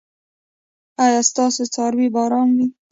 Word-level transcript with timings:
ایا 1.05 1.21
ستاسو 1.29 1.63
څاروي 1.73 2.07
به 2.13 2.19
ارام 2.25 2.49
وي؟ 2.57 2.67